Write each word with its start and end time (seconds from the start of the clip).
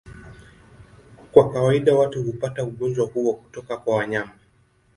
Kwa 1.31 1.51
kawaida 1.53 1.95
watu 1.95 2.23
hupata 2.23 2.63
ugonjwa 2.63 3.05
huo 3.05 3.33
kutoka 3.33 3.77
kwa 3.77 3.95
wanyama. 3.95 4.31